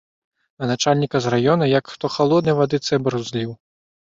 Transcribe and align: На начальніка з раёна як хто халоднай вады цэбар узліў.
На 0.61 0.69
начальніка 0.71 1.21
з 1.25 1.33
раёна 1.35 1.65
як 1.79 1.93
хто 1.97 2.05
халоднай 2.17 2.59
вады 2.61 2.77
цэбар 2.89 3.13
узліў. 3.21 3.51